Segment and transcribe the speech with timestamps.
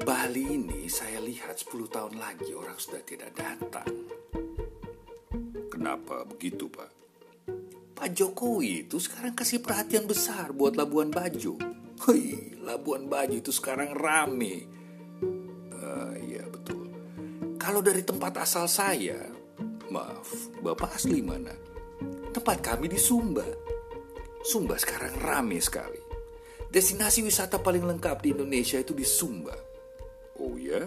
[0.00, 4.08] Bali ini saya lihat 10 tahun lagi orang sudah tidak datang.
[5.68, 6.90] Kenapa begitu, Pak?
[8.00, 11.60] Pak Jokowi itu sekarang kasih perhatian besar buat Labuan Bajo.
[12.08, 14.64] Hei, Labuan Bajo itu sekarang rame.
[15.68, 16.88] Uh, iya betul.
[17.60, 19.20] Kalau dari tempat asal saya,
[19.92, 20.32] maaf,
[20.64, 21.52] Bapak asli mana?
[22.32, 23.44] Tempat kami di Sumba.
[24.40, 26.00] Sumba sekarang rame sekali.
[26.72, 29.69] Destinasi wisata paling lengkap di Indonesia itu di Sumba.
[30.70, 30.86] Ya?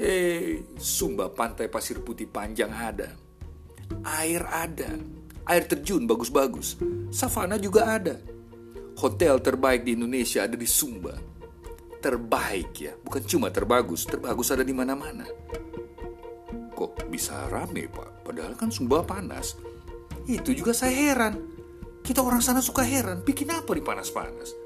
[0.00, 3.14] Eh, Sumba pantai pasir putih panjang ada.
[4.22, 4.90] Air ada.
[5.50, 6.78] Air terjun bagus-bagus.
[7.10, 8.16] Savana juga ada.
[9.00, 11.16] Hotel terbaik di Indonesia ada di Sumba.
[12.00, 15.28] Terbaik ya, bukan cuma terbagus, terbagus ada di mana-mana.
[16.72, 18.24] Kok bisa rame, Pak?
[18.24, 19.58] Padahal kan Sumba panas.
[20.24, 21.34] Itu juga saya heran.
[22.00, 24.56] Kita orang sana suka heran, bikin apa di panas-panas?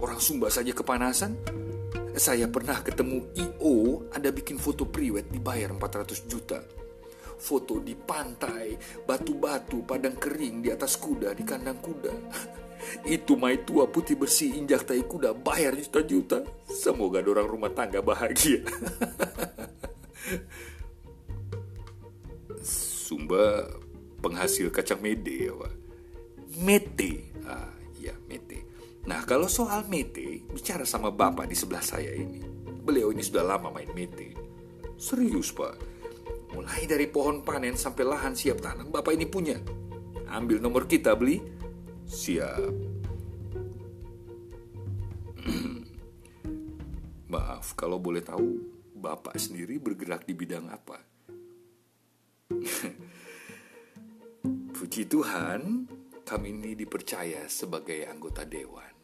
[0.00, 1.36] Orang Sumba saja kepanasan.
[2.20, 6.60] Saya pernah ketemu IO ada bikin foto priwet dibayar 400 juta.
[7.40, 8.76] Foto di pantai,
[9.08, 12.12] batu-batu, padang kering di atas kuda, di kandang kuda.
[13.16, 16.44] Itu mai tua putih bersih injak tai kuda bayar juta-juta.
[16.68, 18.68] Semoga orang rumah tangga bahagia.
[23.08, 23.64] Sumba
[24.20, 25.72] penghasil kacang mede ya Pak?
[26.60, 27.32] Mete.
[27.48, 28.60] Ah, ya mete.
[29.08, 30.29] Nah kalau soal mete,
[30.60, 32.44] bicara sama bapak di sebelah saya ini.
[32.84, 34.36] Beliau ini sudah lama main mete.
[35.00, 35.72] Serius pak.
[36.52, 39.56] Mulai dari pohon panen sampai lahan siap tanam, bapak ini punya.
[40.28, 41.40] Ambil nomor kita beli.
[42.04, 42.60] Siap.
[47.32, 48.60] Maaf kalau boleh tahu,
[49.00, 51.00] Bapak sendiri bergerak di bidang apa?
[54.76, 55.88] Puji Tuhan,
[56.20, 58.99] kami ini dipercaya sebagai anggota dewan.